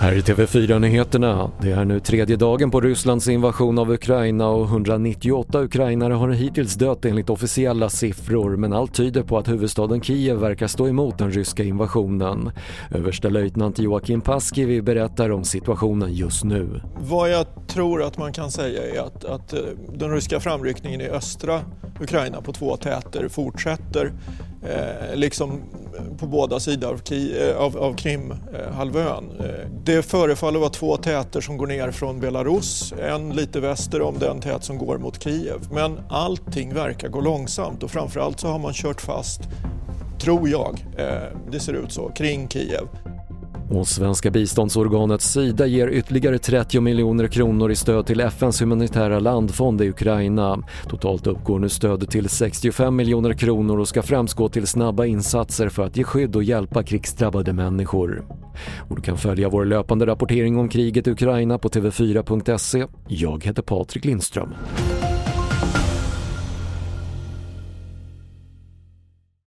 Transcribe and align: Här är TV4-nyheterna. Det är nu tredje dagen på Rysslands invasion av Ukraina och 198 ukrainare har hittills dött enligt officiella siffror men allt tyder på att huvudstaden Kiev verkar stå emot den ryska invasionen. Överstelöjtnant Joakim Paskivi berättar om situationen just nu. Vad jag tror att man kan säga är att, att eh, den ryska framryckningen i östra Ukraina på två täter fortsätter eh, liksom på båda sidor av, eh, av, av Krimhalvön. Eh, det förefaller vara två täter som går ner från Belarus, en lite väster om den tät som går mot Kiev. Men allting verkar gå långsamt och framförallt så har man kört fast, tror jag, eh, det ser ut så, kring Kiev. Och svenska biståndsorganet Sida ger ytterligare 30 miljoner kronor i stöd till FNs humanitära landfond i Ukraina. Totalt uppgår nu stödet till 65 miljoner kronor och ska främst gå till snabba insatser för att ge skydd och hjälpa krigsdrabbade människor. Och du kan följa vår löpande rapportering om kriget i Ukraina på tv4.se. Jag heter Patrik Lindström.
Här 0.00 0.12
är 0.12 0.20
TV4-nyheterna. 0.20 1.50
Det 1.60 1.70
är 1.70 1.84
nu 1.84 2.00
tredje 2.00 2.36
dagen 2.36 2.70
på 2.70 2.80
Rysslands 2.80 3.28
invasion 3.28 3.78
av 3.78 3.92
Ukraina 3.92 4.48
och 4.48 4.64
198 4.64 5.60
ukrainare 5.60 6.14
har 6.14 6.28
hittills 6.28 6.74
dött 6.74 7.04
enligt 7.04 7.30
officiella 7.30 7.88
siffror 7.88 8.56
men 8.56 8.72
allt 8.72 8.94
tyder 8.94 9.22
på 9.22 9.38
att 9.38 9.48
huvudstaden 9.48 10.00
Kiev 10.00 10.36
verkar 10.36 10.66
stå 10.66 10.88
emot 10.88 11.18
den 11.18 11.30
ryska 11.30 11.62
invasionen. 11.62 12.50
Överstelöjtnant 12.90 13.78
Joakim 13.78 14.20
Paskivi 14.20 14.82
berättar 14.82 15.30
om 15.30 15.44
situationen 15.44 16.14
just 16.14 16.44
nu. 16.44 16.80
Vad 17.00 17.30
jag 17.30 17.46
tror 17.66 18.02
att 18.02 18.18
man 18.18 18.32
kan 18.32 18.50
säga 18.50 18.82
är 18.94 19.00
att, 19.06 19.24
att 19.24 19.52
eh, 19.52 19.60
den 19.94 20.10
ryska 20.10 20.40
framryckningen 20.40 21.00
i 21.00 21.08
östra 21.08 21.60
Ukraina 22.00 22.40
på 22.40 22.52
två 22.52 22.76
täter 22.76 23.28
fortsätter 23.28 24.12
eh, 24.62 25.16
liksom 25.16 25.60
på 26.18 26.26
båda 26.26 26.60
sidor 26.60 26.88
av, 26.88 27.12
eh, 27.12 27.56
av, 27.56 27.78
av 27.78 27.94
Krimhalvön. 27.94 29.30
Eh, 29.40 29.70
det 29.84 30.02
förefaller 30.02 30.58
vara 30.58 30.70
två 30.70 30.96
täter 30.96 31.40
som 31.40 31.56
går 31.56 31.66
ner 31.66 31.90
från 31.90 32.20
Belarus, 32.20 32.94
en 33.02 33.30
lite 33.30 33.60
väster 33.60 34.02
om 34.02 34.18
den 34.18 34.40
tät 34.40 34.64
som 34.64 34.78
går 34.78 34.98
mot 34.98 35.22
Kiev. 35.22 35.60
Men 35.72 36.00
allting 36.08 36.74
verkar 36.74 37.08
gå 37.08 37.20
långsamt 37.20 37.82
och 37.82 37.90
framförallt 37.90 38.40
så 38.40 38.48
har 38.48 38.58
man 38.58 38.72
kört 38.72 39.00
fast, 39.00 39.40
tror 40.20 40.48
jag, 40.48 40.86
eh, 40.96 41.38
det 41.50 41.60
ser 41.60 41.72
ut 41.72 41.92
så, 41.92 42.08
kring 42.08 42.48
Kiev. 42.48 42.88
Och 43.70 43.88
svenska 43.88 44.30
biståndsorganet 44.30 45.22
Sida 45.22 45.66
ger 45.66 45.88
ytterligare 45.88 46.38
30 46.38 46.80
miljoner 46.80 47.28
kronor 47.28 47.70
i 47.70 47.76
stöd 47.76 48.06
till 48.06 48.20
FNs 48.20 48.62
humanitära 48.62 49.20
landfond 49.20 49.82
i 49.82 49.88
Ukraina. 49.88 50.62
Totalt 50.88 51.26
uppgår 51.26 51.58
nu 51.58 51.68
stödet 51.68 52.10
till 52.10 52.28
65 52.28 52.96
miljoner 52.96 53.32
kronor 53.32 53.78
och 53.78 53.88
ska 53.88 54.02
främst 54.02 54.34
gå 54.34 54.48
till 54.48 54.66
snabba 54.66 55.06
insatser 55.06 55.68
för 55.68 55.82
att 55.82 55.96
ge 55.96 56.04
skydd 56.04 56.36
och 56.36 56.44
hjälpa 56.44 56.82
krigsdrabbade 56.82 57.52
människor. 57.52 58.24
Och 58.88 58.96
du 58.96 59.02
kan 59.02 59.16
följa 59.16 59.48
vår 59.48 59.64
löpande 59.64 60.06
rapportering 60.06 60.58
om 60.58 60.68
kriget 60.68 61.06
i 61.06 61.10
Ukraina 61.10 61.58
på 61.58 61.68
tv4.se. 61.68 62.86
Jag 63.08 63.44
heter 63.44 63.62
Patrik 63.62 64.04
Lindström. 64.04 64.54